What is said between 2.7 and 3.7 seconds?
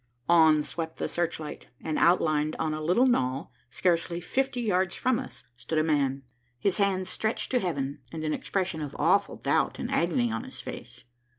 a little knoll